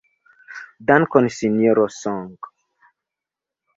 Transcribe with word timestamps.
Dankon, 0.87 1.29
Sinjoro 1.37 1.85
Song. 2.01 2.31